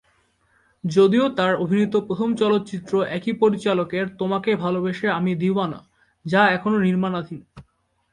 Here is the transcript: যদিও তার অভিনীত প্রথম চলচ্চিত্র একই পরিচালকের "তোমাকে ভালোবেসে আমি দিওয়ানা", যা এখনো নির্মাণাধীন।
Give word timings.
যদিও 0.83 1.25
তার 1.29 1.53
অভিনীত 1.55 1.93
প্রথম 2.07 2.29
চলচ্চিত্র 2.35 2.93
একই 3.17 3.33
পরিচালকের 3.33 4.05
"তোমাকে 4.19 4.51
ভালোবেসে 4.55 5.07
আমি 5.19 5.31
দিওয়ানা", 5.35 5.79
যা 6.25 6.41
এখনো 6.51 6.77
নির্মাণাধীন। 6.79 7.41